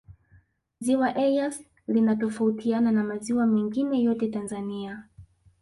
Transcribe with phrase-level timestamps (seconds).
[0.79, 5.03] ziwa eyasi linatofautiana na maziwa mengine yote tanzania